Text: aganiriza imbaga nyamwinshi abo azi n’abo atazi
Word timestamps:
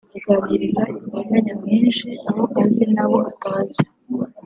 aganiriza 0.29 0.83
imbaga 0.99 1.33
nyamwinshi 1.45 2.07
abo 2.29 2.43
azi 2.63 2.83
n’abo 2.93 3.17
atazi 3.31 3.81